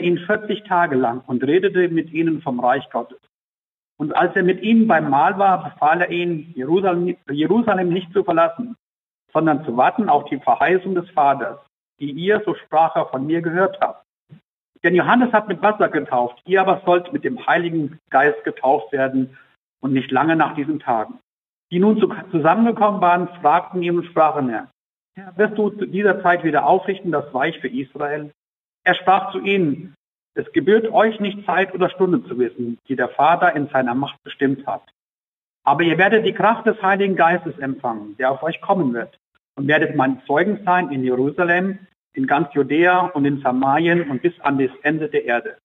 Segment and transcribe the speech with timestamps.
[0.00, 3.18] ihn 40 Tage lang und redete mit ihnen vom Reich Gottes.
[3.96, 8.24] Und als er mit ihnen beim Mahl war, befahl er ihnen, Jerusalem, Jerusalem nicht zu
[8.24, 8.76] verlassen,
[9.32, 11.58] sondern zu warten auf die Verheißung des Vaters,
[12.00, 14.04] die ihr, so sprach er, von mir gehört habt.
[14.82, 19.38] Denn Johannes hat mit Wasser getauft, ihr aber sollt mit dem Heiligen Geist getauft werden
[19.80, 21.18] und nicht lange nach diesen Tagen.
[21.70, 21.98] Die nun
[22.30, 24.68] zusammengekommen waren, fragten ihn und sprachen, Herr,
[25.36, 28.30] wirst du zu dieser Zeit wieder aufrichten das Reich für Israel?
[28.84, 29.94] Er sprach zu ihnen,
[30.34, 34.22] es gebührt euch nicht Zeit oder Stunde zu wissen, die der Vater in seiner Macht
[34.22, 34.82] bestimmt hat.
[35.64, 39.18] Aber ihr werdet die Kraft des Heiligen Geistes empfangen, der auf euch kommen wird,
[39.56, 41.78] und werdet mein Zeugen sein in Jerusalem,
[42.12, 45.56] in ganz Judäa und in Samarien und bis an das Ende der Erde.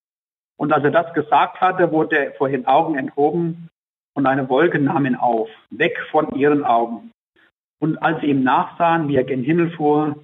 [0.58, 3.70] Und als er das gesagt hatte, wurde er vor den Augen enthoben
[4.14, 7.12] und eine Wolke nahm ihn auf, weg von ihren Augen.
[7.80, 10.16] Und als sie ihm nachsahen, wie er gen Himmel fuhr,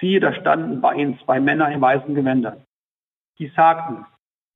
[0.00, 2.64] siehe, da standen bei ihm zwei Männer in weißen Gewändern.
[3.38, 4.06] Die sagten,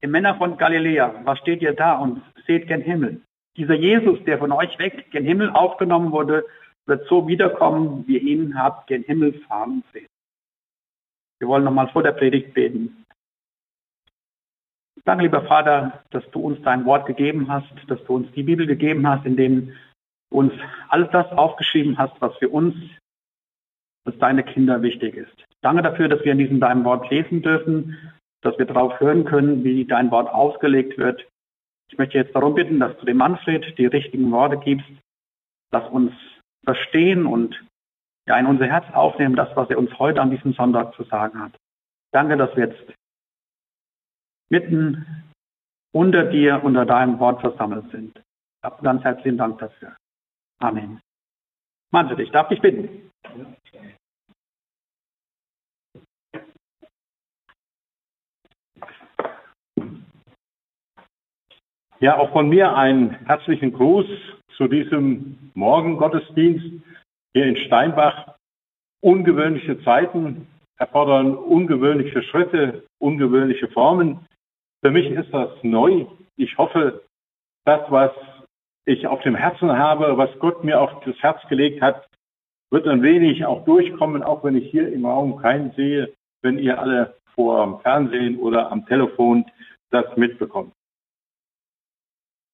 [0.00, 3.22] ihr Männer von Galiläa, was steht ihr da und seht gen Himmel?
[3.56, 6.44] Dieser Jesus, der von euch weg gen Himmel aufgenommen wurde,
[6.86, 10.08] wird so wiederkommen, wie ihr ihn habt gen Himmel fahren sehen.
[11.38, 13.04] Wir wollen nochmal vor der Predigt beten.
[15.04, 18.66] Danke, lieber Vater, dass du uns dein Wort gegeben hast, dass du uns die Bibel
[18.66, 19.74] gegeben hast, in dem
[20.30, 20.52] du uns
[20.88, 22.74] alles das aufgeschrieben hast, was für uns
[24.04, 25.44] als deine Kinder wichtig ist.
[25.62, 27.96] Danke dafür, dass wir in diesem deinem Wort lesen dürfen,
[28.42, 31.26] dass wir darauf hören können, wie dein Wort ausgelegt wird.
[31.90, 34.90] Ich möchte jetzt darum bitten, dass du dem Manfred die richtigen Worte gibst.
[35.70, 36.12] Lass uns
[36.64, 37.58] verstehen und
[38.26, 41.40] ja, in unser Herz aufnehmen, das, was er uns heute an diesem Sonntag zu sagen
[41.42, 41.52] hat.
[42.12, 42.94] Danke, dass wir jetzt
[44.48, 45.24] mitten
[45.92, 48.20] unter dir, unter deinem Wort versammelt sind.
[48.82, 49.94] Ganz herzlichen Dank dafür.
[50.58, 51.00] Amen.
[51.94, 53.08] Manfred, ich darf dich bitten.
[62.00, 64.06] Ja, auch von mir einen herzlichen Gruß
[64.56, 66.82] zu diesem Morgengottesdienst
[67.32, 68.34] hier in Steinbach.
[69.00, 74.26] Ungewöhnliche Zeiten erfordern ungewöhnliche Schritte, ungewöhnliche Formen.
[74.82, 76.06] Für mich ist das neu.
[76.36, 77.04] Ich hoffe,
[77.64, 78.10] das, was
[78.86, 82.06] ich auf dem Herzen habe, was Gott mir auf das Herz gelegt hat,
[82.70, 86.12] wird ein wenig auch durchkommen, auch wenn ich hier im Raum keinen sehe,
[86.42, 89.44] wenn ihr alle vor dem Fernsehen oder am Telefon
[89.90, 90.72] das mitbekommt.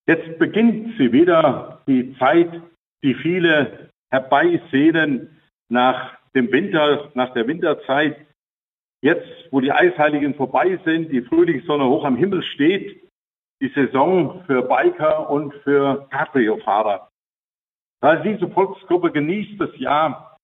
[0.06, 2.60] Jetzt beginnt sie wieder, die Zeit,
[3.02, 8.16] die viele herbeisehnen nach dem Winter, nach der Winterzeit.
[9.02, 13.00] Jetzt, wo die Eisheiligen vorbei sind, die Frühlingssonne hoch am Himmel steht,
[13.60, 17.08] die Saison für Biker und für Cabrio-Fahrer.
[18.00, 20.36] Weil diese Volksgruppe genießt das Jahr,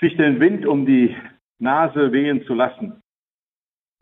[0.00, 1.16] sich den Wind um die
[1.60, 3.00] Nase wehen zu lassen.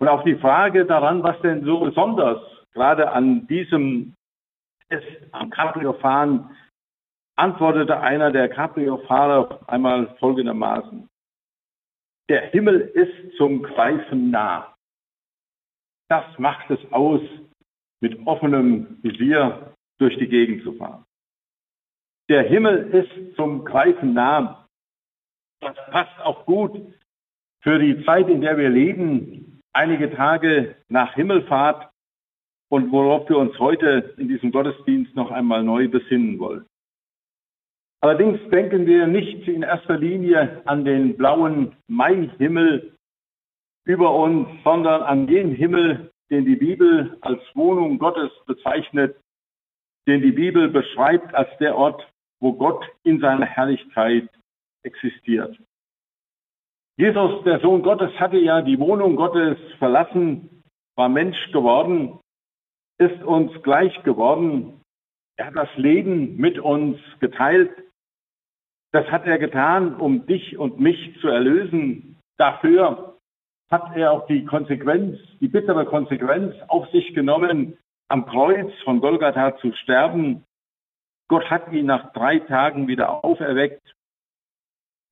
[0.01, 2.41] Und auf die Frage daran, was denn so besonders
[2.73, 4.15] gerade an diesem
[4.89, 6.57] Test am Cabrio-Fahren,
[7.37, 11.09] antwortete einer der Cabrio-Fahrer einmal folgendermaßen.
[12.29, 14.75] Der Himmel ist zum Greifen nah.
[16.09, 17.21] Das macht es aus,
[18.01, 21.05] mit offenem Visier durch die Gegend zu fahren.
[22.29, 24.67] Der Himmel ist zum Greifen nah.
[25.61, 26.81] Das passt auch gut
[27.63, 31.91] für die Zeit, in der wir leben, einige Tage nach Himmelfahrt
[32.71, 36.67] und worauf wir uns heute in diesem Gottesdienst noch einmal neu besinnen wollen.
[38.01, 42.97] Allerdings denken wir nicht in erster Linie an den blauen Maihimmel
[43.85, 49.17] über uns, sondern an den Himmel, den die Bibel als Wohnung Gottes bezeichnet,
[50.07, 52.07] den die Bibel beschreibt als der Ort,
[52.41, 54.29] wo Gott in seiner Herrlichkeit
[54.83, 55.59] existiert.
[56.97, 60.63] Jesus, der Sohn Gottes, hatte ja die Wohnung Gottes verlassen,
[60.97, 62.19] war Mensch geworden,
[62.99, 64.81] ist uns gleich geworden.
[65.37, 67.71] Er hat das Leben mit uns geteilt.
[68.93, 72.17] Das hat er getan, um dich und mich zu erlösen.
[72.37, 73.08] Dafür
[73.71, 77.77] hat er auch die Konsequenz, die bittere Konsequenz auf sich genommen,
[78.09, 80.45] am Kreuz von Golgatha zu sterben.
[81.29, 83.95] Gott hat ihn nach drei Tagen wieder auferweckt.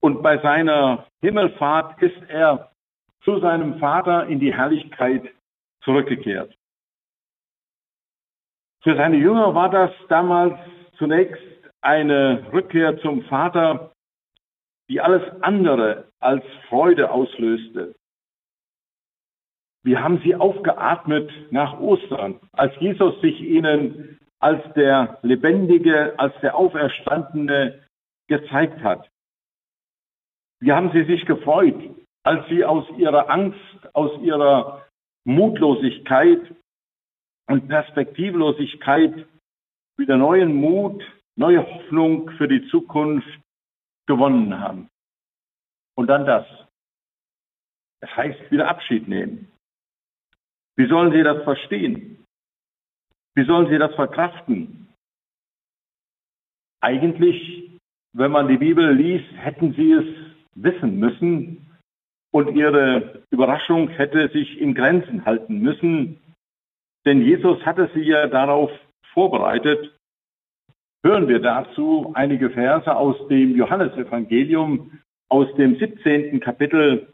[0.01, 2.73] Und bei seiner Himmelfahrt ist er
[3.23, 5.29] zu seinem Vater in die Herrlichkeit
[5.83, 6.57] zurückgekehrt.
[8.83, 10.59] Für seine Jünger war das damals
[10.97, 11.43] zunächst
[11.81, 13.93] eine Rückkehr zum Vater,
[14.89, 17.95] die alles andere als Freude auslöste.
[19.87, 26.57] Wir haben sie aufgeatmet nach Ostern, als Jesus sich ihnen als der Lebendige, als der
[26.57, 27.87] Auferstandene
[28.27, 29.09] gezeigt hat.
[30.59, 31.81] Wie haben sie sich gefreut,
[32.25, 33.61] als sie aus ihrer Angst,
[33.93, 34.85] aus ihrer
[35.25, 36.41] Mutlosigkeit
[37.47, 39.25] und Perspektivlosigkeit
[39.97, 41.01] wieder neuen Mut,
[41.37, 43.39] neue Hoffnung für die Zukunft
[44.09, 44.89] gewonnen haben.
[45.95, 46.45] Und dann das.
[48.01, 49.53] Es heißt wieder Abschied nehmen.
[50.77, 52.25] Wie sollen Sie das verstehen?
[53.35, 54.89] Wie sollen Sie das verkraften?
[56.81, 57.71] Eigentlich,
[58.13, 60.05] wenn man die Bibel liest, hätten Sie es
[60.55, 61.67] wissen müssen
[62.31, 66.21] und Ihre Überraschung hätte sich in Grenzen halten müssen,
[67.05, 68.71] denn Jesus hatte Sie ja darauf
[69.13, 69.97] vorbereitet.
[71.05, 76.41] Hören wir dazu einige Verse aus dem Johannesevangelium aus dem 17.
[76.41, 77.13] Kapitel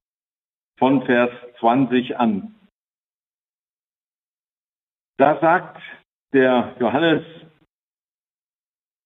[0.78, 1.30] von Vers
[1.60, 2.54] 20 an.
[5.18, 5.82] Da sagt
[6.32, 7.22] der Johannes,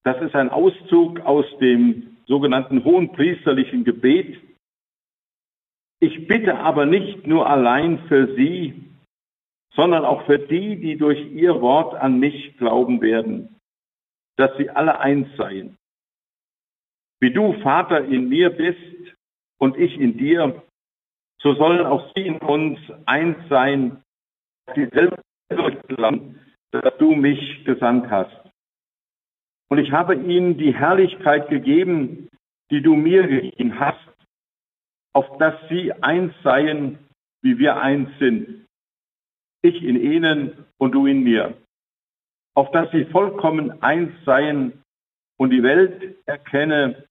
[0.04, 4.40] das ist ein Auszug aus dem sogenannten hohenpriesterlichen Gebet.
[6.00, 8.84] Ich bitte aber nicht nur allein für sie,
[9.74, 13.60] sondern auch für die, die durch ihr Wort an mich glauben werden,
[14.36, 15.76] dass sie alle eins seien.
[17.20, 19.16] Wie du, Vater, in mir bist
[19.58, 20.62] und ich in dir,
[21.40, 24.02] so sollen auch sie in uns eins sein,
[24.74, 25.20] dieselbe
[25.88, 26.40] glauben,
[26.70, 28.36] dass du mich gesandt hast.
[29.68, 32.28] Und ich habe ihnen die Herrlichkeit gegeben,
[32.70, 33.98] die du mir gegeben hast,
[35.12, 36.98] auf dass sie eins seien,
[37.42, 38.66] wie wir eins sind.
[39.62, 41.56] Ich in ihnen und du in mir.
[42.54, 44.82] Auf dass sie vollkommen eins seien
[45.36, 47.06] und die Welt erkenne,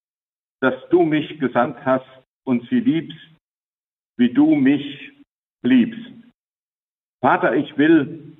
[0.62, 2.08] dass du mich gesandt hast
[2.44, 3.18] und sie liebst,
[4.18, 5.12] wie du mich
[5.62, 6.12] liebst.
[7.22, 8.38] Vater, ich will,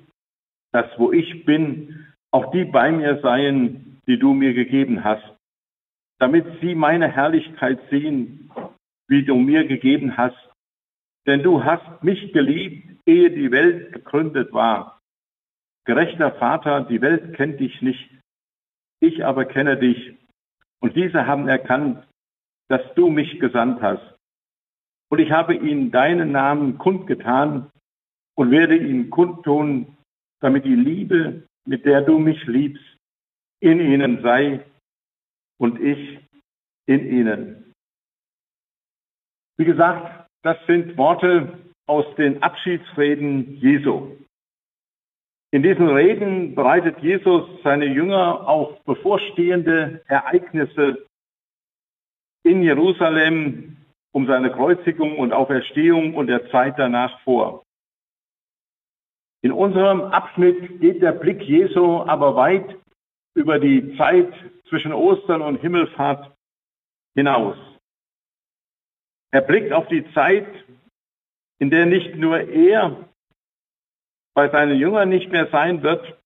[0.76, 5.24] dass wo ich bin, auch die bei mir seien, die du mir gegeben hast,
[6.18, 8.50] damit sie meine Herrlichkeit sehen,
[9.08, 10.36] wie du mir gegeben hast.
[11.26, 15.00] Denn du hast mich geliebt, ehe die Welt gegründet war.
[15.86, 18.10] Gerechter Vater, die Welt kennt dich nicht,
[19.00, 20.14] ich aber kenne dich.
[20.80, 22.06] Und diese haben erkannt,
[22.68, 24.14] dass du mich gesandt hast.
[25.08, 27.70] Und ich habe ihnen deinen Namen kundgetan
[28.34, 29.95] und werde ihn kundtun,
[30.40, 32.84] damit die Liebe, mit der du mich liebst,
[33.60, 34.64] in ihnen sei
[35.58, 36.20] und ich
[36.86, 37.74] in ihnen.
[39.56, 44.16] Wie gesagt, das sind Worte aus den Abschiedsreden Jesu.
[45.52, 51.06] In diesen Reden bereitet Jesus seine Jünger auf bevorstehende Ereignisse
[52.44, 53.76] in Jerusalem
[54.12, 57.65] um seine Kreuzigung und Auferstehung und der Zeit danach vor.
[59.46, 62.76] In unserem Abschnitt geht der Blick Jesu aber weit
[63.34, 64.32] über die Zeit
[64.68, 66.36] zwischen Ostern und Himmelfahrt
[67.14, 67.56] hinaus.
[69.30, 70.48] Er blickt auf die Zeit,
[71.60, 73.08] in der nicht nur er
[74.34, 76.20] bei seinen Jüngern nicht mehr sein wird,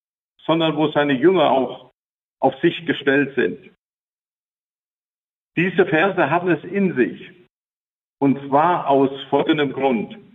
[0.47, 1.91] sondern wo seine Jünger auch
[2.39, 3.71] auf sich gestellt sind.
[5.59, 7.31] Diese Verse haben es in sich.
[8.19, 10.30] Und zwar aus folgendem Grund.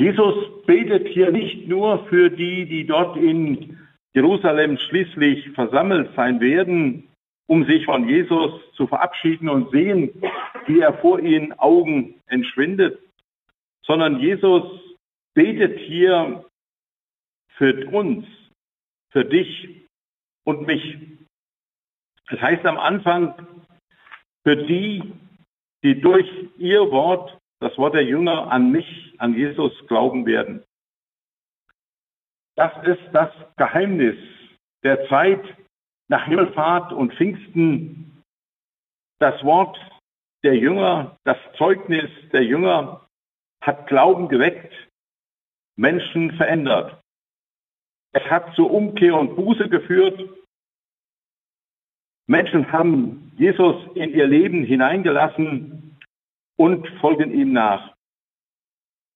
[0.00, 3.78] Jesus betet hier nicht nur für die, die dort in
[4.14, 7.06] Jerusalem schließlich versammelt sein werden,
[7.46, 10.10] um sich von Jesus zu verabschieden und sehen,
[10.64, 12.98] wie er vor ihren Augen entschwindet,
[13.84, 14.62] sondern Jesus
[15.34, 16.46] betet hier
[17.58, 18.24] für uns,
[19.10, 19.86] für dich
[20.44, 20.96] und mich.
[22.30, 23.34] Es heißt am Anfang,
[24.44, 25.12] für die,
[25.82, 26.26] die durch
[26.56, 30.64] ihr Wort, das Wort der Jünger, an mich, an Jesus glauben werden.
[32.56, 34.16] Das ist das Geheimnis
[34.82, 35.42] der Zeit
[36.08, 38.22] nach Himmelfahrt und Pfingsten.
[39.18, 39.78] Das Wort
[40.42, 43.06] der Jünger, das Zeugnis der Jünger
[43.62, 44.72] hat Glauben geweckt,
[45.76, 47.00] Menschen verändert.
[48.12, 50.18] Es hat zur Umkehr und Buße geführt
[52.30, 55.89] Menschen haben Jesus in ihr Leben hineingelassen
[56.60, 57.96] und folgen ihm nach.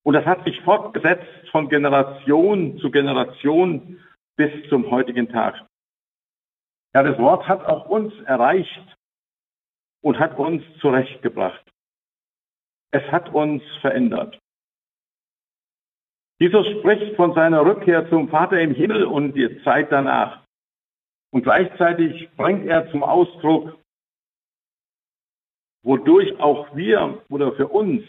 [0.02, 4.00] Und das hat sich fortgesetzt von Generation zu Generation
[4.36, 5.54] bis zum heutigen Tag.
[6.94, 8.96] Ja, das Wort hat auch uns erreicht
[10.00, 11.62] und hat uns zurechtgebracht.
[12.92, 14.38] Es hat uns verändert.
[16.38, 20.42] Jesus spricht von seiner Rückkehr zum Vater im Himmel und die Zeit danach.
[21.30, 23.78] Und gleichzeitig bringt er zum Ausdruck,
[25.84, 28.02] wodurch auch wir oder für uns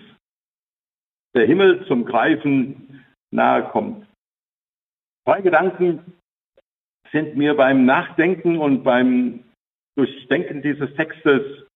[1.35, 4.07] der Himmel zum Greifen nahe kommt.
[5.25, 6.13] Zwei Gedanken
[7.11, 9.43] sind mir beim Nachdenken und beim
[9.97, 11.67] Durchdenken dieses Textes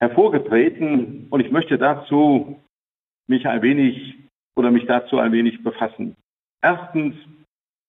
[0.00, 2.60] hervorgetreten und ich möchte dazu
[3.28, 4.18] mich ein wenig
[4.56, 6.16] oder mich dazu ein wenig befassen.
[6.62, 7.14] Erstens,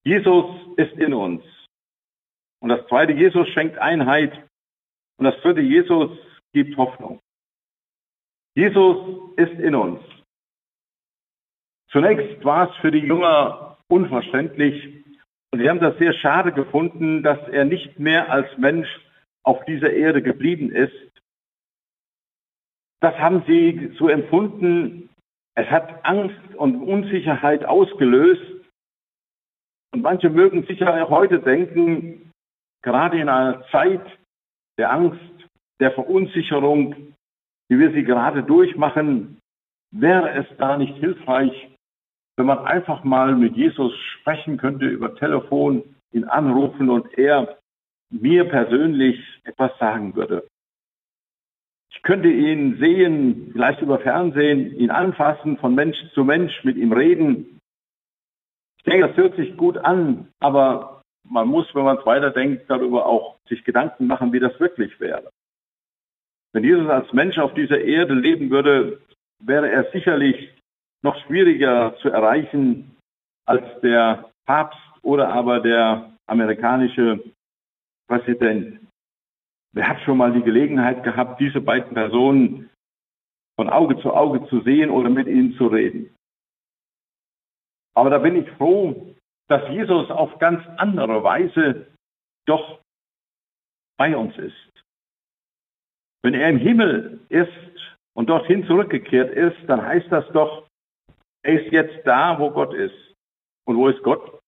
[0.06, 0.46] Jesus
[0.78, 1.44] ist in uns.
[2.60, 4.32] Und das zweite, Jesus schenkt Einheit.
[5.18, 6.12] Und das dritte, Jesus
[6.54, 7.20] gibt Hoffnung.
[8.56, 10.00] Jesus ist in uns.
[11.90, 15.04] Zunächst war es für die Jünger unverständlich
[15.52, 18.90] und sie haben das sehr schade gefunden, dass er nicht mehr als Mensch
[19.44, 21.12] auf dieser Erde geblieben ist.
[23.02, 25.10] Das haben sie so empfunden.
[25.56, 28.42] Es hat Angst und Unsicherheit ausgelöst.
[29.94, 32.32] Und manche mögen sicher heute denken,
[32.82, 34.06] gerade in einer Zeit
[34.80, 35.20] der Angst,
[35.80, 37.14] der Verunsicherung,
[37.70, 39.40] wie wir sie gerade durchmachen,
[39.92, 41.70] wäre es da nicht hilfreich,
[42.36, 47.58] wenn man einfach mal mit Jesus sprechen könnte über Telefon, ihn anrufen und er
[48.10, 50.48] mir persönlich etwas sagen würde.
[51.92, 56.92] Ich könnte ihn sehen, vielleicht über Fernsehen, ihn anfassen, von Mensch zu Mensch, mit ihm
[56.92, 57.60] reden.
[58.78, 63.06] Ich denke, das hört sich gut an, aber man muss, wenn man es weiterdenkt, darüber
[63.06, 65.30] auch sich Gedanken machen, wie das wirklich wäre.
[66.54, 69.02] Wenn Jesus als Mensch auf dieser Erde leben würde,
[69.40, 70.54] wäre er sicherlich
[71.02, 72.96] noch schwieriger zu erreichen
[73.46, 77.24] als der Papst oder aber der amerikanische
[78.08, 78.80] Präsident.
[79.74, 82.70] Wer hat schon mal die Gelegenheit gehabt, diese beiden Personen
[83.56, 86.14] von Auge zu Auge zu sehen oder mit ihnen zu reden?
[87.96, 89.16] Aber da bin ich froh,
[89.48, 91.88] dass Jesus auf ganz andere Weise
[92.46, 92.80] doch
[93.98, 94.73] bei uns ist.
[96.24, 97.52] Wenn er im Himmel ist
[98.14, 100.68] und dorthin zurückgekehrt ist, dann heißt das doch,
[101.44, 102.96] er ist jetzt da, wo Gott ist.
[103.66, 104.40] Und wo ist Gott?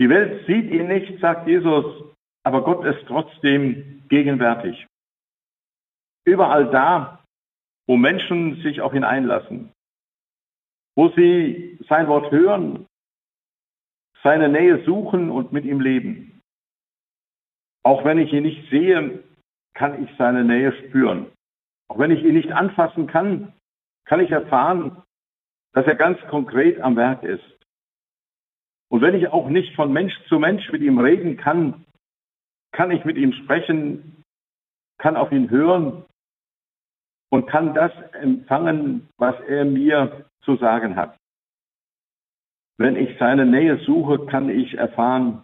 [0.00, 2.12] Die Welt sieht ihn nicht, sagt Jesus,
[2.42, 4.86] aber Gott ist trotzdem gegenwärtig.
[6.26, 7.24] Überall da,
[7.86, 9.72] wo Menschen sich auf ihn einlassen,
[10.96, 12.86] wo sie sein Wort hören,
[14.22, 16.40] seine Nähe suchen und mit ihm leben.
[17.82, 19.22] Auch wenn ich ihn nicht sehe,
[19.74, 21.30] kann ich seine Nähe spüren.
[21.88, 23.52] Auch wenn ich ihn nicht anfassen kann,
[24.04, 25.02] kann ich erfahren,
[25.72, 27.44] dass er ganz konkret am Werk ist.
[28.88, 31.84] Und wenn ich auch nicht von Mensch zu Mensch mit ihm reden kann,
[32.72, 34.24] kann ich mit ihm sprechen,
[34.98, 36.04] kann auf ihn hören
[37.30, 41.16] und kann das empfangen, was er mir zu sagen hat.
[42.76, 45.42] Wenn ich seine Nähe suche, kann ich erfahren,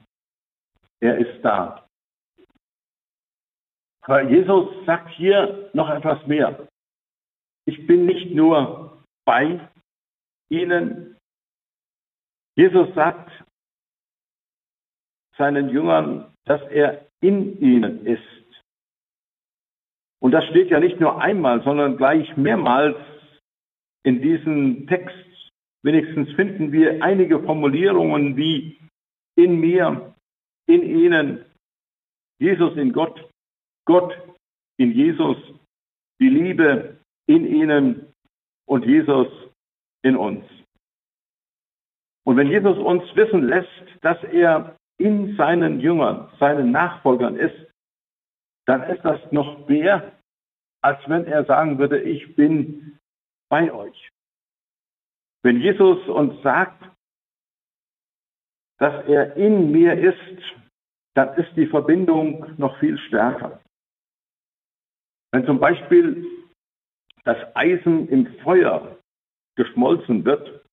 [1.00, 1.88] er ist da.
[4.10, 6.66] Aber Jesus sagt hier noch etwas mehr.
[7.64, 9.60] Ich bin nicht nur bei
[10.48, 11.16] ihnen.
[12.56, 13.30] Jesus sagt
[15.38, 18.64] seinen Jüngern, dass er in ihnen ist.
[20.20, 22.96] Und das steht ja nicht nur einmal, sondern gleich mehrmals
[24.02, 25.14] in diesem Text.
[25.84, 28.76] Wenigstens finden wir einige Formulierungen wie
[29.36, 30.16] in mir,
[30.66, 31.44] in ihnen,
[32.40, 33.29] Jesus in Gott,
[33.84, 34.16] Gott
[34.78, 35.36] in Jesus,
[36.20, 38.12] die Liebe in ihnen
[38.66, 39.28] und Jesus
[40.02, 40.44] in uns.
[42.24, 43.68] Und wenn Jesus uns wissen lässt,
[44.02, 47.56] dass er in seinen Jüngern, seinen Nachfolgern ist,
[48.66, 50.12] dann ist das noch mehr,
[50.82, 52.98] als wenn er sagen würde, ich bin
[53.48, 54.10] bei euch.
[55.42, 56.84] Wenn Jesus uns sagt,
[58.78, 60.42] dass er in mir ist,
[61.14, 63.60] dann ist die Verbindung noch viel stärker.
[65.32, 66.26] Wenn zum Beispiel
[67.24, 68.98] das Eisen im Feuer
[69.56, 70.64] geschmolzen wird,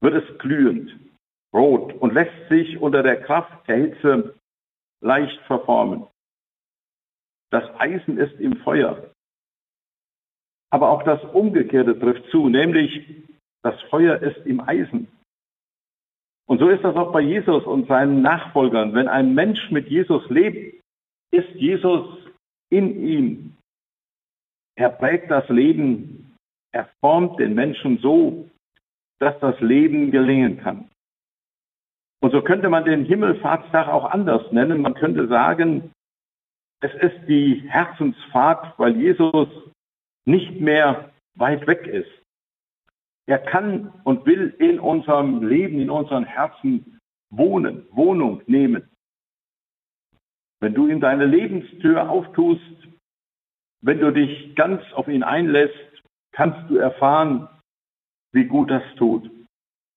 [0.00, 0.96] wird es glühend
[1.52, 4.34] rot und lässt sich unter der Kraft der Hitze
[5.00, 6.06] leicht verformen.
[7.50, 9.10] Das Eisen ist im Feuer.
[10.70, 13.24] Aber auch das Umgekehrte trifft zu, nämlich
[13.62, 15.08] das Feuer ist im Eisen.
[16.46, 18.94] Und so ist das auch bei Jesus und seinen Nachfolgern.
[18.94, 20.82] Wenn ein Mensch mit Jesus lebt,
[21.30, 22.27] ist Jesus
[22.70, 23.56] in ihm.
[24.76, 26.36] Er prägt das Leben,
[26.72, 28.48] er formt den Menschen so,
[29.18, 30.88] dass das Leben gelingen kann.
[32.20, 34.82] Und so könnte man den Himmelfahrtstag auch anders nennen.
[34.82, 35.92] Man könnte sagen,
[36.80, 39.48] es ist die Herzensfahrt, weil Jesus
[40.24, 42.10] nicht mehr weit weg ist.
[43.26, 48.88] Er kann und will in unserem Leben, in unseren Herzen wohnen, Wohnung nehmen.
[50.60, 52.88] Wenn du ihm deine Lebenstür auftust,
[53.80, 57.48] wenn du dich ganz auf ihn einlässt, kannst du erfahren,
[58.32, 59.30] wie gut das tut.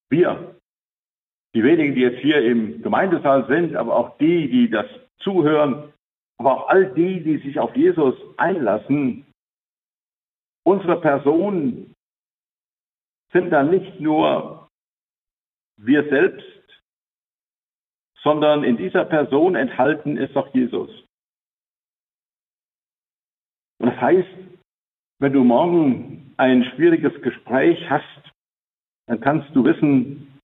[0.09, 0.55] Wir
[1.53, 4.85] die wenigen, die jetzt hier im Gemeindesaal sind, aber auch die, die das
[5.19, 5.91] zuhören,
[6.37, 9.25] aber auch all die, die sich auf Jesus einlassen,
[10.63, 11.93] unsere Person
[13.33, 14.69] sind dann nicht nur
[15.77, 16.45] wir selbst,
[18.23, 20.89] sondern in dieser Person enthalten ist auch Jesus.
[23.79, 24.29] Und das heißt,
[25.19, 28.31] wenn du morgen ein schwieriges Gespräch hast,
[29.07, 30.39] dann kannst du wissen,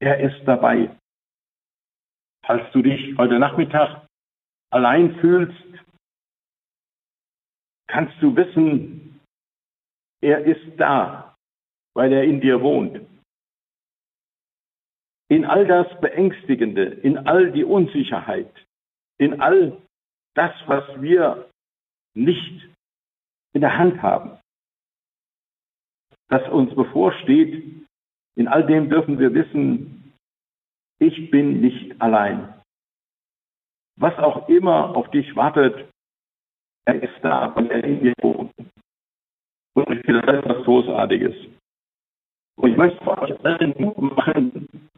[0.00, 0.96] er ist dabei.
[2.44, 4.06] Falls du dich heute Nachmittag
[4.70, 5.54] allein fühlst,
[7.86, 9.20] kannst du wissen,
[10.22, 11.34] er ist da,
[11.94, 13.00] weil er in dir wohnt.
[15.30, 18.52] In all das Beängstigende, in all die Unsicherheit,
[19.16, 19.80] in all
[20.34, 21.48] das, was wir
[22.14, 22.68] nicht
[23.52, 24.38] in der Hand haben,
[26.28, 27.86] das uns bevorsteht,
[28.34, 30.14] in all dem dürfen wir wissen,
[30.98, 32.54] ich bin nicht allein.
[33.96, 35.88] Was auch immer auf dich wartet,
[36.86, 38.52] er ist da und er in dir wohnt.
[39.74, 41.36] Und ich finde das etwas Großartiges.
[42.56, 44.89] Und ich möchte euch allen Mut machen,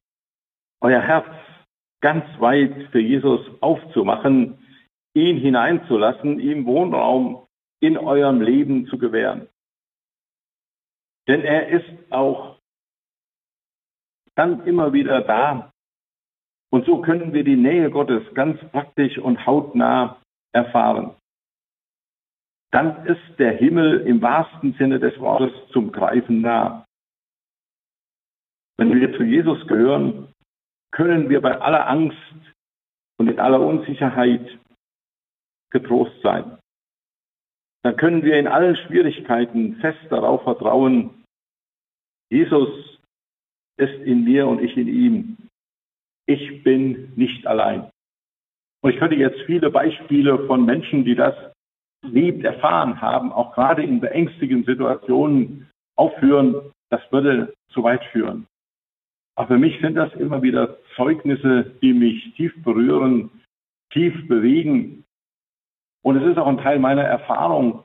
[0.83, 1.27] euer Herz
[2.01, 4.59] ganz weit für Jesus aufzumachen,
[5.15, 7.47] ihn hineinzulassen, ihm Wohnraum
[7.81, 9.49] in eurem Leben zu gewähren.
[11.29, 12.59] Denn er ist auch
[14.35, 15.73] dann immer wieder da.
[16.71, 20.21] Und so können wir die Nähe Gottes ganz praktisch und hautnah
[20.53, 21.15] erfahren.
[22.73, 26.87] Dann ist der Himmel im wahrsten Sinne des Wortes zum Greifen nah.
[28.79, 30.32] Wenn wir zu Jesus gehören,
[30.93, 32.17] können wir bei aller Angst
[33.19, 34.59] und in aller Unsicherheit
[35.71, 36.59] getrost sein.
[37.83, 41.23] Dann können wir in allen Schwierigkeiten fest darauf vertrauen,
[42.31, 42.99] Jesus
[43.77, 45.37] ist in mir und ich in ihm.
[46.27, 47.91] Ich bin nicht allein.
[48.81, 51.35] Und ich könnte jetzt viele Beispiele von Menschen, die das
[52.03, 56.73] liebt erfahren haben, auch gerade in beängstigenden Situationen aufführen.
[56.89, 58.47] Das würde zu weit führen.
[59.35, 63.31] Aber für mich sind das immer wieder Zeugnisse, die mich tief berühren,
[63.91, 65.05] tief bewegen.
[66.03, 67.85] Und es ist auch ein Teil meiner Erfahrung,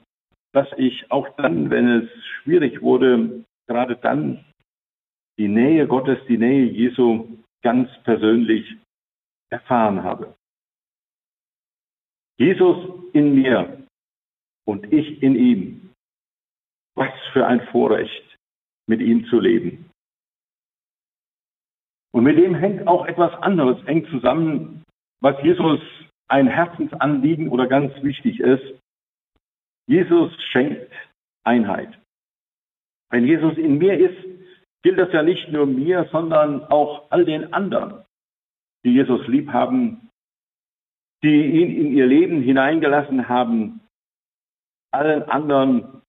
[0.54, 2.10] dass ich auch dann, wenn es
[2.42, 4.44] schwierig wurde, gerade dann
[5.38, 8.78] die Nähe Gottes, die Nähe Jesu ganz persönlich
[9.50, 10.36] erfahren habe.
[12.40, 13.84] Jesus in mir
[14.66, 15.90] und ich in ihm.
[16.96, 18.38] Was für ein Vorrecht,
[18.88, 19.90] mit ihm zu leben.
[22.18, 24.84] Und mit dem hängt auch etwas anderes eng zusammen,
[25.22, 25.80] was Jesus
[26.28, 28.64] ein Herzensanliegen oder ganz wichtig ist.
[29.86, 30.92] Jesus schenkt
[31.44, 31.96] Einheit.
[33.12, 34.18] Wenn Jesus in mir ist,
[34.82, 38.04] gilt das ja nicht nur mir, sondern auch all den anderen,
[38.84, 40.10] die Jesus lieb haben,
[41.22, 43.82] die ihn in ihr Leben hineingelassen haben,
[44.92, 46.02] allen anderen,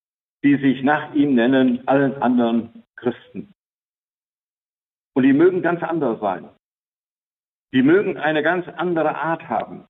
[0.42, 3.52] die sich nach ihm nennen, allen anderen Christen.
[5.18, 6.48] Und die mögen ganz anders sein.
[7.72, 9.88] Die mögen eine ganz andere Art haben.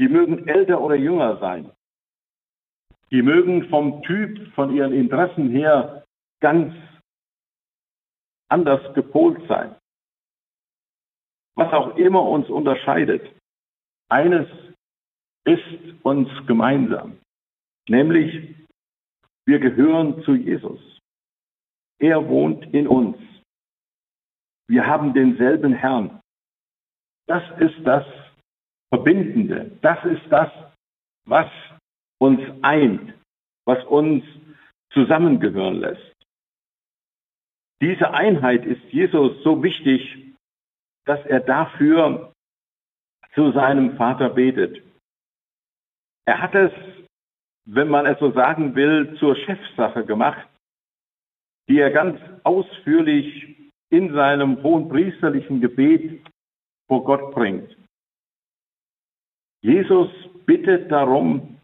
[0.00, 1.70] Die mögen älter oder jünger sein.
[3.12, 6.04] Die mögen vom Typ, von ihren Interessen her
[6.40, 6.74] ganz
[8.48, 9.76] anders gepolt sein.
[11.54, 13.30] Was auch immer uns unterscheidet.
[14.08, 14.48] Eines
[15.44, 17.20] ist uns gemeinsam,
[17.88, 18.52] nämlich
[19.44, 20.80] wir gehören zu Jesus.
[22.00, 23.35] Er wohnt in uns.
[24.68, 26.20] Wir haben denselben Herrn.
[27.26, 28.04] Das ist das
[28.88, 29.70] Verbindende.
[29.82, 30.50] Das ist das,
[31.24, 31.50] was
[32.18, 33.14] uns eint,
[33.64, 34.24] was uns
[34.92, 36.12] zusammengehören lässt.
[37.82, 40.34] Diese Einheit ist Jesus so wichtig,
[41.04, 42.32] dass er dafür
[43.34, 44.82] zu seinem Vater betet.
[46.24, 46.72] Er hat es,
[47.66, 50.48] wenn man es so sagen will, zur Chefsache gemacht,
[51.68, 53.55] die er ganz ausführlich
[53.90, 56.26] in seinem hohen priesterlichen Gebet
[56.88, 57.76] vor Gott bringt.
[59.62, 60.08] Jesus
[60.44, 61.60] bittet darum,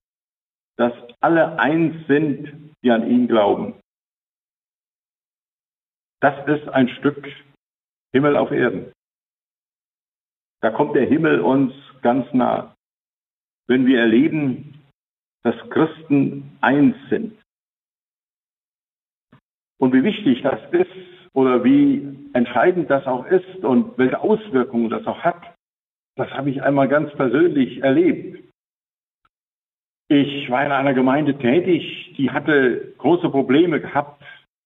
[0.76, 3.74] dass alle eins sind, die an ihn glauben.
[6.20, 7.26] Das ist ein Stück
[8.12, 8.92] Himmel auf Erden.
[10.60, 12.74] Da kommt der Himmel uns ganz nah,
[13.66, 14.80] wenn wir erleben,
[15.42, 17.36] dass Christen eins sind.
[19.78, 25.06] Und wie wichtig das ist oder wie entscheidend das auch ist und welche Auswirkungen das
[25.06, 25.42] auch hat,
[26.16, 28.42] das habe ich einmal ganz persönlich erlebt.
[30.08, 34.22] Ich war in einer Gemeinde tätig, die hatte große Probleme gehabt,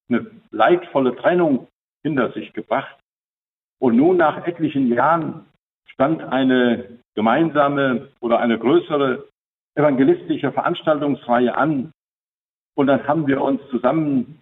[0.09, 1.67] eine leidvolle Trennung
[2.03, 2.97] hinter sich gebracht.
[3.79, 5.45] Und nun nach etlichen Jahren
[5.85, 9.27] stand eine gemeinsame oder eine größere
[9.75, 11.91] evangelistische Veranstaltungsreihe an.
[12.75, 14.39] Und dann haben wir uns zusammen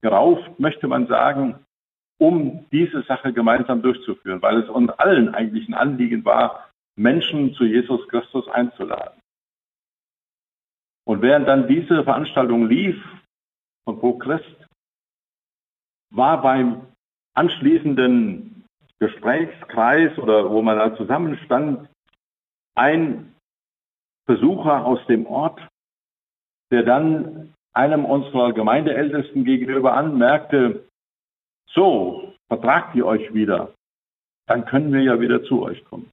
[0.00, 1.65] gerauft, möchte man sagen,
[2.18, 7.64] um diese Sache gemeinsam durchzuführen, weil es uns allen eigentlich ein Anliegen war, Menschen zu
[7.64, 9.20] Jesus Christus einzuladen.
[11.06, 12.96] Und während dann diese Veranstaltung lief
[13.84, 14.66] von Pro Christ,
[16.10, 16.86] war beim
[17.34, 18.64] anschließenden
[18.98, 21.88] Gesprächskreis oder wo man da zusammenstand,
[22.74, 23.34] ein
[24.26, 25.60] Besucher aus dem Ort,
[26.72, 30.88] der dann einem unserer Gemeindeältesten gegenüber anmerkte,
[31.68, 33.74] so, vertragt ihr euch wieder,
[34.46, 36.10] dann können wir ja wieder zu euch kommen.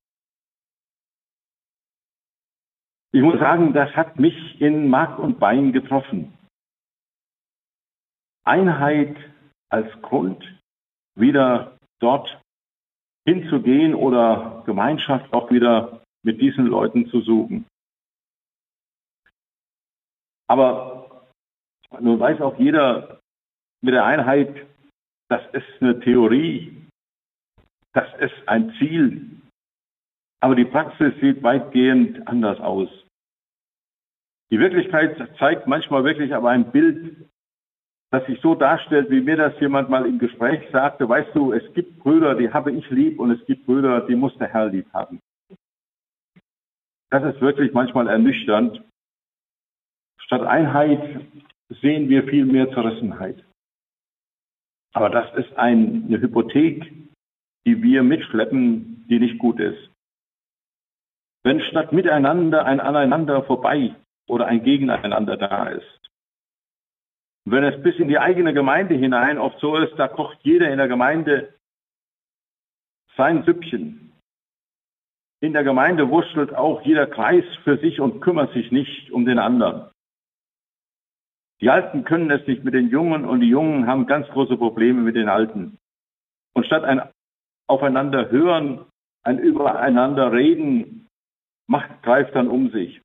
[3.12, 6.36] Ich muss sagen, das hat mich in Mark und Bein getroffen.
[8.44, 9.16] Einheit
[9.70, 10.44] als Grund,
[11.16, 12.42] wieder dort
[13.26, 17.66] hinzugehen oder Gemeinschaft auch wieder mit diesen Leuten zu suchen.
[20.48, 21.28] Aber
[22.00, 23.20] nun weiß auch jeder
[23.82, 24.68] mit der Einheit,
[25.34, 26.86] das ist eine Theorie,
[27.94, 29.42] das ist ein Ziel,
[30.42, 32.90] aber die Praxis sieht weitgehend anders aus.
[34.52, 37.28] Die Wirklichkeit zeigt manchmal wirklich aber ein Bild,
[38.12, 41.74] das sich so darstellt, wie mir das jemand mal im Gespräch sagte, weißt du, es
[41.74, 44.94] gibt Brüder, die habe ich lieb und es gibt Brüder, die muss der Herr lieb
[44.94, 45.20] haben.
[47.10, 48.84] Das ist wirklich manchmal ernüchternd.
[50.20, 51.26] Statt Einheit
[51.82, 53.44] sehen wir viel mehr Zerrissenheit.
[54.94, 56.92] Aber das ist eine Hypothek,
[57.66, 59.90] die wir mitschleppen, die nicht gut ist.
[61.44, 63.96] Wenn statt miteinander ein Aneinander vorbei
[64.28, 66.04] oder ein Gegeneinander da ist,
[67.46, 70.78] wenn es bis in die eigene Gemeinde hinein oft so ist, da kocht jeder in
[70.78, 71.54] der Gemeinde
[73.18, 74.14] sein Süppchen.
[75.42, 79.40] In der Gemeinde wurschtelt auch jeder Kreis für sich und kümmert sich nicht um den
[79.40, 79.90] anderen.
[81.62, 85.02] Die Alten können es nicht mit den Jungen und die Jungen haben ganz große Probleme
[85.02, 85.78] mit den Alten.
[86.54, 87.02] Und statt ein
[87.68, 88.86] Aufeinander hören,
[89.24, 91.04] ein Übereinander reden,
[91.68, 93.02] Macht greift dann um sich.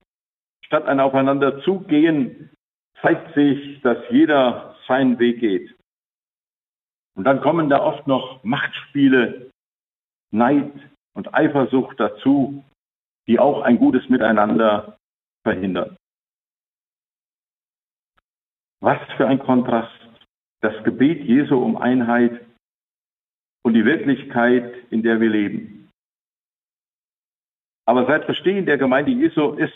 [0.65, 2.51] Statt ein Aufeinander zugehen,
[3.01, 5.75] zeigt sich, dass jeder seinen Weg geht.
[7.15, 9.51] Und dann kommen da oft noch Machtspiele,
[10.31, 10.73] Neid
[11.15, 12.65] und Eifersucht dazu,
[13.27, 14.99] die auch ein gutes Miteinander
[15.43, 15.97] verhindern.
[18.81, 19.93] Was für ein Kontrast.
[20.61, 22.45] Das Gebet Jesu um Einheit
[23.63, 25.91] und die Wirklichkeit, in der wir leben.
[27.87, 29.73] Aber seit Verstehen der Gemeinde Jesu ist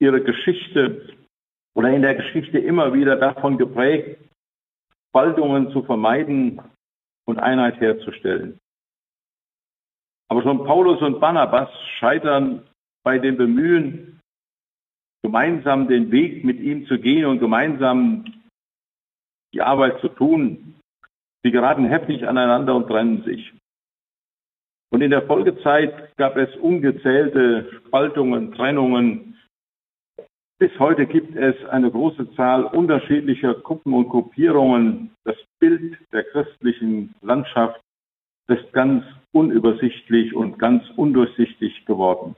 [0.00, 1.16] ihre Geschichte
[1.74, 4.20] oder in der Geschichte immer wieder davon geprägt,
[5.08, 6.60] Spaltungen zu vermeiden
[7.24, 8.58] und Einheit herzustellen.
[10.28, 12.68] Aber schon Paulus und Barnabas scheitern
[13.04, 14.17] bei dem Bemühen,
[15.28, 18.24] gemeinsam den Weg mit ihm zu gehen und gemeinsam
[19.52, 20.74] die Arbeit zu tun.
[21.42, 23.52] Sie geraten heftig aneinander und trennen sich.
[24.90, 29.36] Und in der Folgezeit gab es ungezählte Spaltungen, Trennungen,
[30.58, 35.10] bis heute gibt es eine große Zahl unterschiedlicher Gruppen und Gruppierungen.
[35.24, 37.80] Das Bild der christlichen Landschaft
[38.48, 42.34] ist ganz unübersichtlich und ganz undurchsichtig geworden.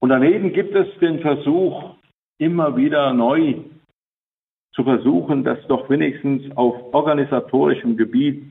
[0.00, 1.94] Und daneben gibt es den Versuch,
[2.38, 3.62] immer wieder neu
[4.74, 8.44] zu versuchen, dass doch wenigstens auf organisatorischem Gebiet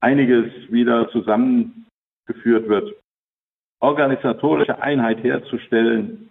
[0.00, 2.94] einiges wieder zusammengeführt wird.
[3.80, 6.30] Organisatorische Einheit herzustellen,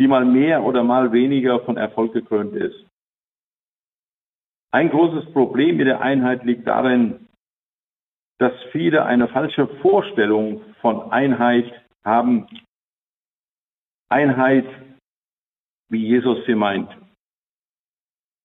[0.00, 2.84] die mal mehr oder mal weniger von Erfolg gekrönt ist.
[4.70, 7.28] Ein großes Problem mit der Einheit liegt darin,
[8.38, 11.72] dass viele eine falsche Vorstellung von Einheit
[12.04, 12.46] haben.
[14.08, 14.66] Einheit,
[15.90, 16.90] wie Jesus sie meint.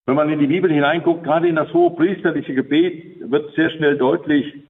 [0.05, 3.97] Wenn man in die Bibel hineinguckt, gerade in das hohe priesterliche Gebet, wird sehr schnell
[3.97, 4.67] deutlich,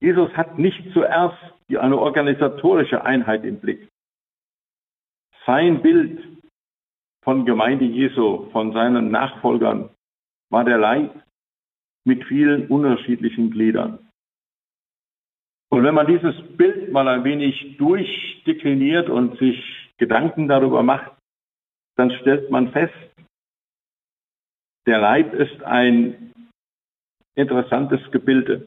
[0.00, 1.36] Jesus hat nicht zuerst
[1.68, 3.88] eine organisatorische Einheit im Blick.
[5.44, 6.20] Sein Bild
[7.22, 9.90] von Gemeinde Jesu, von seinen Nachfolgern,
[10.50, 11.22] war der Leib
[12.04, 13.98] mit vielen unterschiedlichen Gliedern.
[15.68, 21.12] Und wenn man dieses Bild mal ein wenig durchdekliniert und sich Gedanken darüber macht,
[21.96, 22.94] dann stellt man fest,
[24.86, 26.32] der Leib ist ein
[27.34, 28.66] interessantes Gebilde.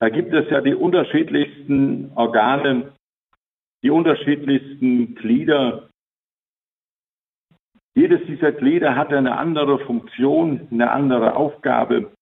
[0.00, 2.92] Da gibt es ja die unterschiedlichsten Organe,
[3.84, 5.88] die unterschiedlichsten Glieder.
[7.94, 12.12] Jedes dieser Glieder hat eine andere Funktion, eine andere Aufgabe.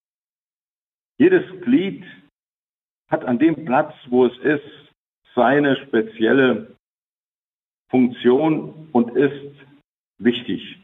[1.17, 2.05] Jedes Glied
[3.11, 4.93] hat an dem Platz, wo es ist,
[5.35, 6.77] seine spezielle
[7.91, 9.55] Funktion und ist
[10.19, 10.81] wichtig.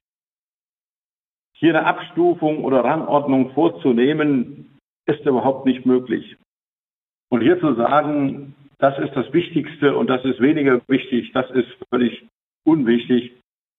[1.59, 6.37] Hier eine Abstufung oder Rangordnung vorzunehmen, ist überhaupt nicht möglich.
[7.31, 11.69] Und hier zu sagen, das ist das Wichtigste und das ist weniger wichtig, das ist
[11.91, 12.27] völlig
[12.65, 13.33] unwichtig,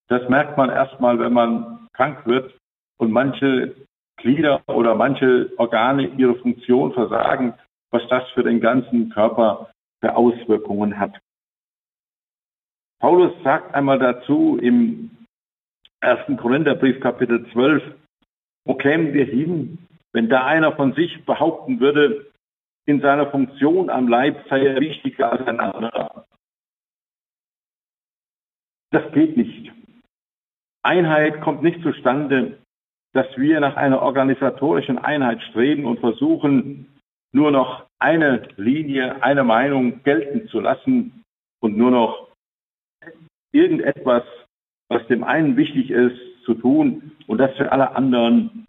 [0.07, 2.57] das merkt man erstmal, wenn man krank wird
[2.97, 3.75] und manche
[4.17, 7.53] Glieder oder manche Organe ihre Funktion versagen,
[7.91, 9.69] was das für den ganzen Körper
[10.01, 11.19] für Auswirkungen hat.
[12.99, 15.11] Paulus sagt einmal dazu im
[16.01, 16.37] 1.
[16.37, 17.83] Korintherbrief Kapitel 12,
[18.65, 19.77] wo kämen wir hin,
[20.13, 22.31] wenn da einer von sich behaupten würde,
[22.85, 26.25] in seiner Funktion am Leib sei er wichtiger als ein anderer.
[28.91, 29.71] Das geht nicht.
[30.81, 32.57] Einheit kommt nicht zustande,
[33.13, 36.97] dass wir nach einer organisatorischen Einheit streben und versuchen,
[37.33, 41.23] nur noch eine Linie, eine Meinung gelten zu lassen
[41.59, 42.26] und nur noch
[43.57, 44.23] irgendetwas,
[44.89, 48.67] was dem einen wichtig ist, zu tun und das für alle anderen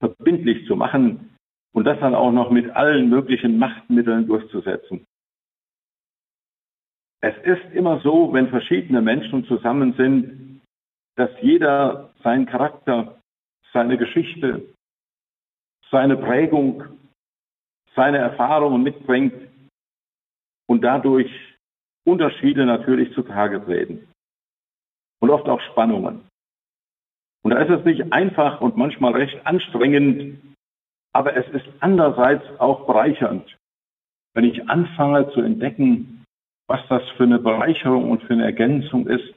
[0.00, 1.36] verbindlich zu machen
[1.72, 5.06] und das dann auch noch mit allen möglichen Machtmitteln durchzusetzen.
[7.22, 10.60] Es ist immer so, wenn verschiedene Menschen zusammen sind,
[11.14, 13.20] dass jeder seinen Charakter,
[13.72, 14.74] seine Geschichte,
[15.90, 16.84] seine Prägung,
[17.94, 19.34] seine Erfahrungen mitbringt
[20.66, 21.30] und dadurch
[22.04, 24.08] Unterschiede natürlich zutage treten
[25.20, 26.26] und oft auch Spannungen.
[27.42, 30.40] Und da ist es nicht einfach und manchmal recht anstrengend,
[31.12, 33.56] aber es ist andererseits auch bereichernd,
[34.34, 36.24] wenn ich anfange zu entdecken,
[36.68, 39.34] was das für eine Bereicherung und für eine Ergänzung ist,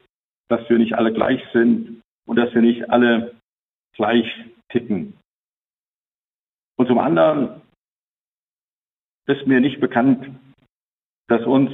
[0.48, 3.36] dass wir nicht alle gleich sind und dass wir nicht alle
[3.94, 4.28] gleich
[4.70, 5.18] ticken.
[6.78, 7.62] Und zum anderen
[9.28, 10.30] ist mir nicht bekannt,
[11.28, 11.72] dass uns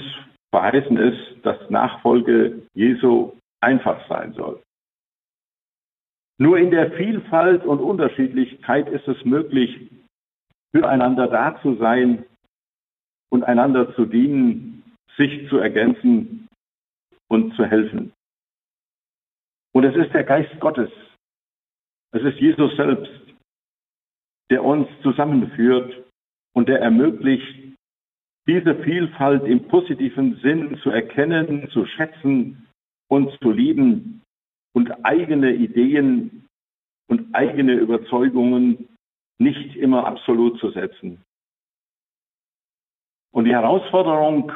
[0.51, 4.61] verheißen ist, dass Nachfolge Jesu einfach sein soll.
[6.37, 9.91] Nur in der Vielfalt und Unterschiedlichkeit ist es möglich,
[10.71, 12.25] füreinander da zu sein
[13.29, 14.83] und einander zu dienen,
[15.17, 16.47] sich zu ergänzen
[17.27, 18.11] und zu helfen.
[19.73, 20.89] Und es ist der Geist Gottes,
[22.11, 23.11] es ist Jesus selbst,
[24.49, 26.03] der uns zusammenführt
[26.53, 27.60] und der ermöglicht,
[28.47, 32.67] diese Vielfalt im positiven Sinn zu erkennen, zu schätzen
[33.07, 34.21] und zu lieben
[34.73, 36.47] und eigene Ideen
[37.07, 38.87] und eigene Überzeugungen
[39.39, 41.21] nicht immer absolut zu setzen.
[43.31, 44.51] Und die Herausforderung,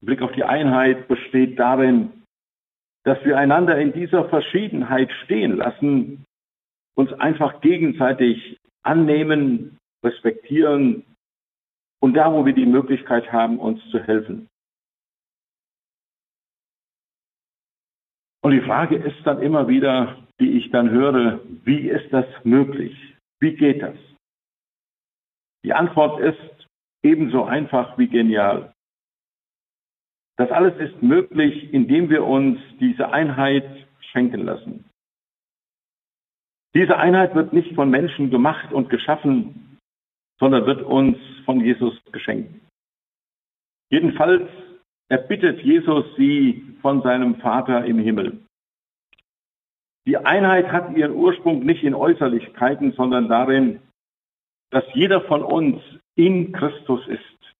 [0.00, 2.22] Blick auf die Einheit, besteht darin,
[3.04, 6.24] dass wir einander in dieser Verschiedenheit stehen lassen,
[6.94, 11.04] uns einfach gegenseitig annehmen, respektieren
[12.04, 14.46] und da, wo wir die Möglichkeit haben, uns zu helfen.
[18.42, 22.94] Und die Frage ist dann immer wieder, die ich dann höre, wie ist das möglich?
[23.40, 23.96] Wie geht das?
[25.64, 26.68] Die Antwort ist
[27.02, 28.74] ebenso einfach wie genial.
[30.36, 34.84] Das alles ist möglich, indem wir uns diese Einheit schenken lassen.
[36.74, 39.73] Diese Einheit wird nicht von Menschen gemacht und geschaffen,
[40.38, 42.60] sondern wird uns von Jesus geschenkt.
[43.90, 44.48] Jedenfalls
[45.08, 48.40] erbittet Jesus sie von seinem Vater im Himmel.
[50.06, 53.80] Die Einheit hat ihren Ursprung nicht in Äußerlichkeiten, sondern darin,
[54.70, 55.80] dass jeder von uns
[56.14, 57.54] in Christus ist,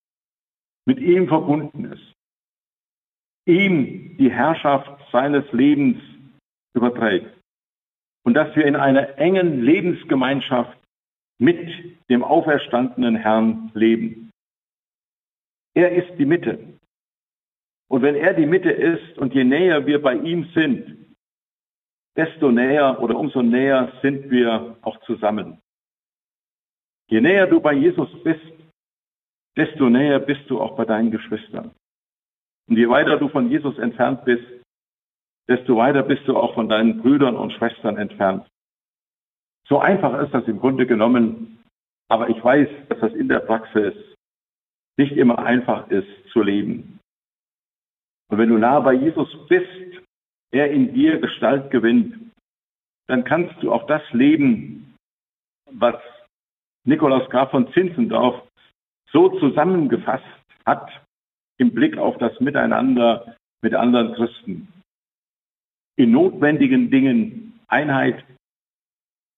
[0.87, 2.13] mit ihm verbunden ist,
[3.47, 6.03] ihm die Herrschaft seines Lebens
[6.75, 7.31] überträgt
[8.25, 10.77] und dass wir in einer engen Lebensgemeinschaft
[11.39, 11.59] mit
[12.09, 14.31] dem auferstandenen Herrn leben.
[15.75, 16.79] Er ist die Mitte.
[17.89, 21.17] Und wenn er die Mitte ist und je näher wir bei ihm sind,
[22.17, 25.61] desto näher oder umso näher sind wir auch zusammen.
[27.09, 28.41] Je näher du bei Jesus bist,
[29.57, 31.73] desto näher bist du auch bei deinen Geschwistern.
[32.69, 34.47] Und je weiter du von Jesus entfernt bist,
[35.49, 38.47] desto weiter bist du auch von deinen Brüdern und Schwestern entfernt.
[39.69, 41.63] So einfach ist das im Grunde genommen,
[42.09, 43.95] aber ich weiß, dass das in der Praxis
[44.97, 47.01] nicht immer einfach ist zu leben.
[48.29, 49.69] Und wenn du nah bei Jesus bist,
[50.51, 52.33] er in dir Gestalt gewinnt,
[53.09, 54.95] dann kannst du auch das leben,
[55.71, 55.97] was
[56.85, 58.47] Nikolaus Graf von Zinzendorf
[59.11, 60.25] so zusammengefasst
[60.65, 60.91] hat
[61.59, 64.69] im Blick auf das Miteinander mit anderen Christen.
[65.97, 68.25] In notwendigen Dingen Einheit,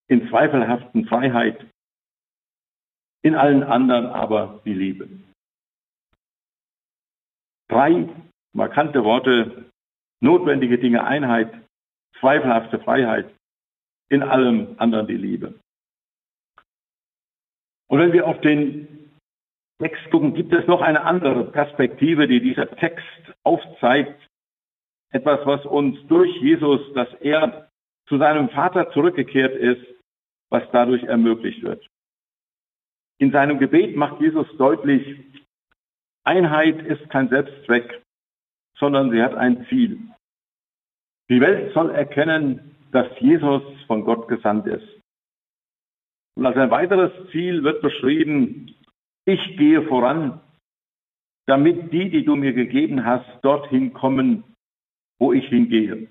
[0.08, 1.64] in zweifelhaften Freiheit,
[3.22, 5.08] in allen anderen aber die Liebe.
[7.68, 8.08] Drei
[8.52, 9.70] markante Worte,
[10.20, 11.52] notwendige Dinge Einheit,
[12.20, 13.32] zweifelhafte Freiheit
[14.08, 15.58] in allem anderen die Liebe.
[17.88, 19.10] Und wenn wir auf den
[19.78, 23.04] Text gucken, gibt es noch eine andere Perspektive, die dieser Text
[23.42, 24.18] aufzeigt.
[25.10, 27.70] Etwas, was uns durch Jesus, dass er
[28.08, 29.84] zu seinem Vater zurückgekehrt ist,
[30.50, 31.86] was dadurch ermöglicht wird.
[33.18, 35.24] In seinem Gebet macht Jesus deutlich,
[36.24, 38.02] Einheit ist kein Selbstzweck,
[38.78, 39.98] sondern sie hat ein Ziel.
[41.28, 44.86] Die Welt soll erkennen, dass Jesus von Gott gesandt ist.
[46.36, 48.74] Und als ein weiteres Ziel wird beschrieben,
[49.24, 50.40] ich gehe voran,
[51.46, 54.44] damit die, die du mir gegeben hast, dorthin kommen,
[55.18, 56.08] wo ich hingehe.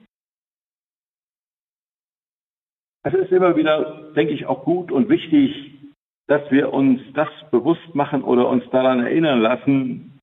[3.06, 5.80] Es ist immer wieder, denke ich, auch gut und wichtig,
[6.26, 10.20] dass wir uns das bewusst machen oder uns daran erinnern lassen.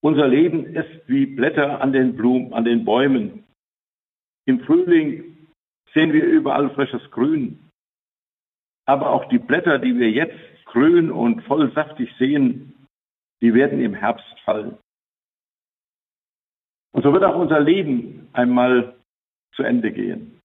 [0.00, 3.44] Unser Leben ist wie Blätter an den Blumen, an den Bäumen.
[4.46, 5.46] Im Frühling
[5.92, 7.70] sehen wir überall frisches Grün.
[8.86, 12.86] Aber auch die Blätter, die wir jetzt grün und voll saftig sehen,
[13.42, 14.78] die werden im Herbst fallen.
[16.92, 18.96] Und so wird auch unser Leben einmal
[19.54, 20.40] zu Ende gehen.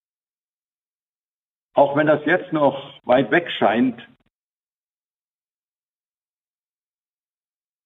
[1.80, 4.06] Auch wenn das jetzt noch weit weg scheint,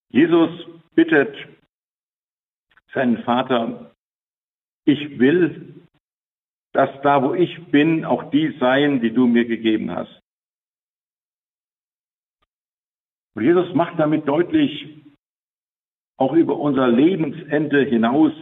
[0.09, 0.49] Jesus
[0.95, 1.35] bittet
[2.91, 3.93] seinen Vater,
[4.85, 5.75] ich will,
[6.71, 10.19] dass da, wo ich bin, auch die seien, die du mir gegeben hast.
[13.35, 15.03] Und Jesus macht damit deutlich,
[16.17, 18.33] auch über unser Lebensende hinaus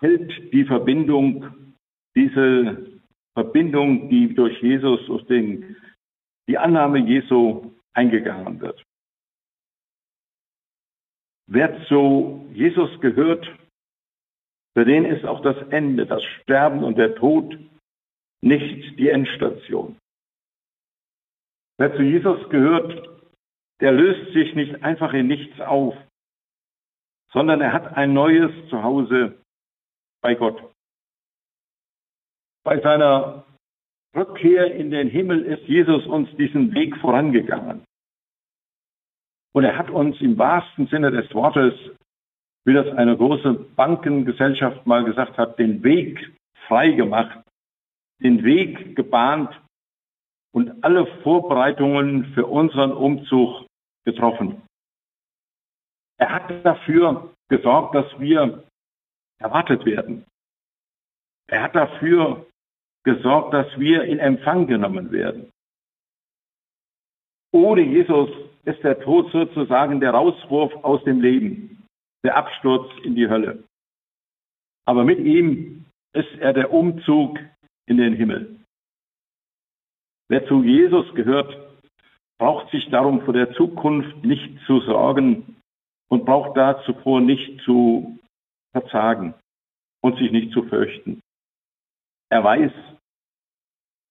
[0.00, 1.76] hält die Verbindung,
[2.16, 2.95] diese
[3.36, 5.76] Verbindung, die durch Jesus, durch den,
[6.48, 8.82] die Annahme Jesu eingegangen wird.
[11.46, 13.46] Wer zu Jesus gehört,
[14.74, 17.58] für den ist auch das Ende, das Sterben und der Tod
[18.40, 19.98] nicht die Endstation.
[21.78, 23.20] Wer zu Jesus gehört,
[23.80, 25.94] der löst sich nicht einfach in nichts auf,
[27.32, 29.38] sondern er hat ein neues Zuhause
[30.22, 30.72] bei Gott.
[32.66, 33.44] Bei seiner
[34.16, 37.84] Rückkehr in den Himmel ist Jesus uns diesen Weg vorangegangen.
[39.52, 41.74] Und er hat uns im wahrsten Sinne des Wortes,
[42.64, 47.40] wie das eine große Bankengesellschaft mal gesagt hat, den Weg frei gemacht,
[48.20, 49.54] den Weg gebahnt
[50.52, 53.64] und alle Vorbereitungen für unseren Umzug
[54.04, 54.60] getroffen.
[56.18, 58.64] Er hat dafür gesorgt, dass wir
[59.38, 60.24] erwartet werden.
[61.46, 62.44] Er hat dafür
[63.06, 65.52] gesorgt, dass wir in Empfang genommen werden.
[67.52, 68.28] Ohne Jesus
[68.64, 71.86] ist der Tod sozusagen der Rauswurf aus dem Leben,
[72.24, 73.62] der Absturz in die Hölle.
[74.86, 77.38] Aber mit ihm ist er der Umzug
[77.86, 78.56] in den Himmel.
[80.28, 81.56] Wer zu Jesus gehört,
[82.38, 85.56] braucht sich darum vor der Zukunft nicht zu sorgen
[86.08, 88.18] und braucht da zuvor nicht zu
[88.72, 89.34] verzagen
[90.02, 91.20] und sich nicht zu fürchten.
[92.30, 92.72] Er weiß,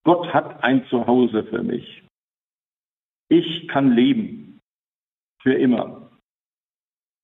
[0.06, 2.04] Gott hat ein Zuhause für mich.
[3.28, 4.62] Ich kann leben
[5.42, 6.12] für immer.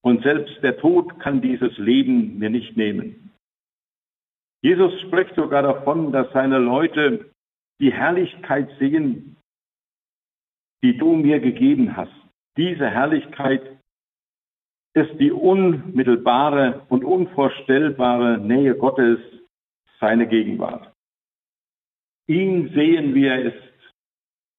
[0.04, 3.30] Und selbst der Tod kann dieses Leben mir nicht nehmen.
[4.62, 7.30] Jesus spricht sogar davon, dass seine Leute
[7.80, 9.36] die Herrlichkeit sehen,
[10.82, 12.12] die du mir gegeben hast.
[12.56, 13.78] Diese Herrlichkeit
[14.94, 19.20] ist die unmittelbare und unvorstellbare Nähe Gottes,
[20.00, 20.92] seine Gegenwart
[22.26, 23.72] ihn sehen, wie er ist,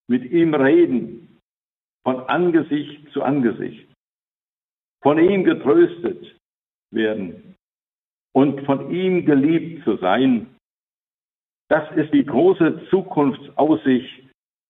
[0.08, 1.40] mit ihm reden,
[2.04, 3.88] von Angesicht zu Angesicht,
[5.02, 6.38] von ihm getröstet
[6.92, 7.56] werden
[8.34, 10.56] und von ihm geliebt zu sein,
[11.70, 14.30] das ist die große Zukunftsaussicht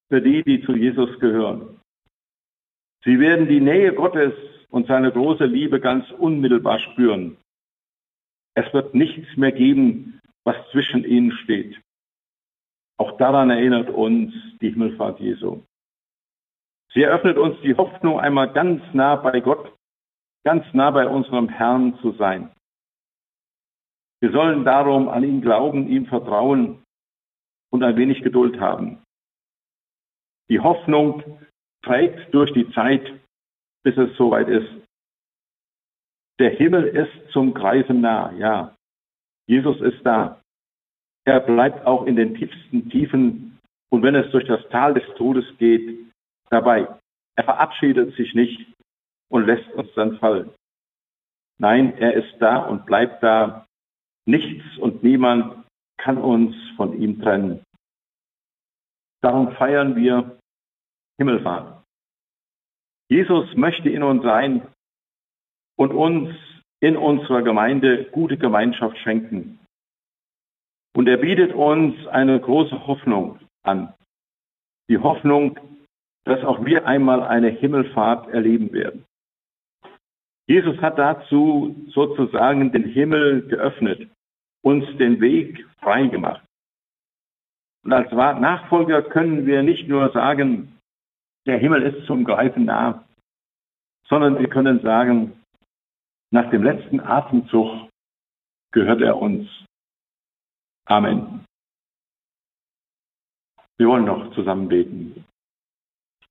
[0.10, 1.80] für die, die zu Jesus gehören.
[3.04, 4.34] Sie werden die Nähe Gottes
[4.70, 7.38] und seine große Liebe ganz unmittelbar spüren.
[8.56, 11.80] Es wird nichts mehr geben, was zwischen ihnen steht.
[12.98, 15.64] Auch daran erinnert uns die Himmelfahrt Jesu.
[16.94, 19.74] Sie eröffnet uns die Hoffnung, einmal ganz nah bei Gott,
[20.44, 22.52] ganz nah bei unserem Herrn zu sein.
[24.22, 26.84] Wir sollen darum an ihn glauben, ihm vertrauen
[27.72, 29.04] und ein wenig Geduld haben.
[30.50, 31.24] Die Hoffnung
[31.84, 33.04] trägt durch die Zeit,
[33.84, 34.70] bis es soweit ist.
[36.40, 38.76] Der Himmel ist zum Greifen nah, ja.
[39.48, 40.43] Jesus ist da.
[41.26, 43.60] Er bleibt auch in den tiefsten Tiefen
[43.90, 46.12] und wenn es durch das Tal des Todes geht,
[46.50, 46.88] dabei.
[47.36, 48.74] Er verabschiedet sich nicht
[49.30, 50.52] und lässt uns dann fallen.
[51.58, 53.66] Nein, er ist da und bleibt da.
[54.26, 55.66] Nichts und niemand
[55.98, 57.64] kann uns von ihm trennen.
[59.22, 60.38] Darum feiern wir
[61.18, 61.84] Himmelfahrt.
[63.10, 64.68] Jesus möchte in uns sein
[65.78, 66.36] und uns
[66.80, 69.60] in unserer Gemeinde gute Gemeinschaft schenken.
[70.96, 73.94] Und er bietet uns eine große Hoffnung an.
[74.90, 75.60] Die Hoffnung,
[76.26, 79.06] dass auch wir einmal eine Himmelfahrt erleben werden.
[80.48, 84.10] Jesus hat dazu sozusagen den Himmel geöffnet,
[84.62, 86.44] uns den Weg frei gemacht.
[87.84, 90.78] Und als Nachfolger können wir nicht nur sagen,
[91.46, 93.04] der Himmel ist zum Greifen nah,
[94.08, 95.34] sondern wir können sagen,
[96.32, 97.90] nach dem letzten Atemzug
[98.72, 99.48] gehört er uns.
[100.86, 101.46] Amen.
[103.78, 105.26] Wir wollen noch zusammen beten.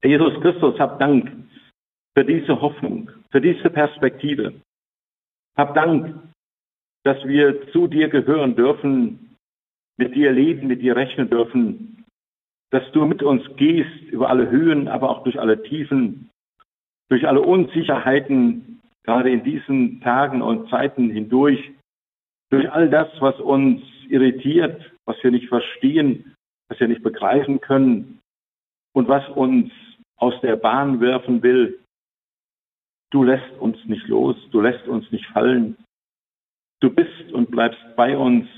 [0.03, 1.31] Jesus Christus, hab Dank
[2.17, 4.55] für diese Hoffnung, für diese Perspektive.
[5.57, 6.19] Hab Dank,
[7.05, 9.37] dass wir zu dir gehören dürfen,
[9.97, 12.05] mit dir leben, mit dir rechnen dürfen,
[12.71, 16.31] dass du mit uns gehst über alle Höhen, aber auch durch alle Tiefen,
[17.09, 21.73] durch alle Unsicherheiten, gerade in diesen Tagen und Zeiten hindurch,
[22.51, 26.35] durch all das, was uns irritiert, was wir nicht verstehen,
[26.69, 28.21] was wir nicht begreifen können
[28.95, 29.71] und was uns
[30.17, 31.81] aus der Bahn werfen will.
[33.11, 35.77] Du lässt uns nicht los, du lässt uns nicht fallen.
[36.81, 38.49] Du bist und bleibst bei uns.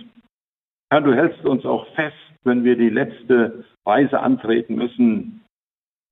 [0.90, 5.44] Herr, du hältst uns auch fest, wenn wir die letzte Reise antreten müssen.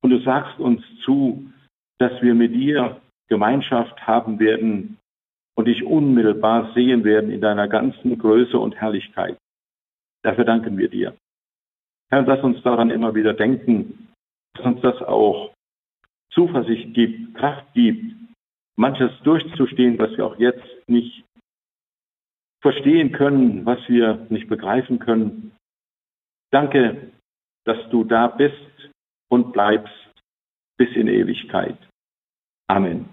[0.01, 1.51] Und du sagst uns zu,
[1.99, 4.97] dass wir mit dir Gemeinschaft haben werden
[5.55, 9.37] und dich unmittelbar sehen werden in deiner ganzen Größe und Herrlichkeit.
[10.23, 11.15] Dafür danken wir dir.
[12.09, 14.09] Herr, lass uns daran immer wieder denken,
[14.53, 15.53] dass uns das auch
[16.31, 18.15] Zuversicht gibt, Kraft gibt,
[18.75, 21.23] manches durchzustehen, was wir auch jetzt nicht
[22.61, 25.51] verstehen können, was wir nicht begreifen können.
[26.51, 27.11] Danke,
[27.65, 28.91] dass du da bist
[29.29, 29.93] und bleibst
[30.77, 31.77] bis in Ewigkeit.
[32.67, 33.09] Amen.